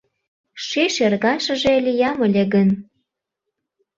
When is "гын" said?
2.53-2.69